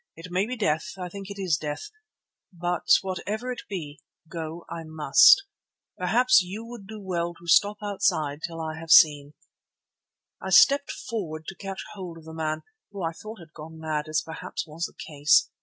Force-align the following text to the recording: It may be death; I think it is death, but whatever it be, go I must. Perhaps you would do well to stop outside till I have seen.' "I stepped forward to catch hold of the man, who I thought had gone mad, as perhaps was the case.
It 0.15 0.31
may 0.31 0.47
be 0.47 0.55
death; 0.57 0.93
I 0.97 1.09
think 1.09 1.27
it 1.29 1.39
is 1.39 1.57
death, 1.57 1.91
but 2.51 2.87
whatever 3.03 3.51
it 3.51 3.61
be, 3.69 3.99
go 4.27 4.65
I 4.67 4.81
must. 4.83 5.43
Perhaps 5.95 6.41
you 6.41 6.65
would 6.65 6.87
do 6.87 6.99
well 6.99 7.35
to 7.35 7.45
stop 7.45 7.77
outside 7.83 8.39
till 8.43 8.59
I 8.59 8.79
have 8.79 8.89
seen.' 8.89 9.35
"I 10.41 10.49
stepped 10.49 10.91
forward 10.91 11.45
to 11.49 11.55
catch 11.55 11.83
hold 11.93 12.17
of 12.17 12.23
the 12.25 12.33
man, 12.33 12.63
who 12.89 13.03
I 13.03 13.11
thought 13.13 13.37
had 13.37 13.53
gone 13.53 13.77
mad, 13.77 14.07
as 14.09 14.23
perhaps 14.25 14.65
was 14.65 14.85
the 14.85 14.95
case. 15.05 15.51